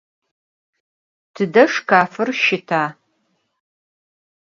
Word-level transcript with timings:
Tıde 1.33 1.63
şşkafır 1.71 2.29
şıta? 2.43 2.83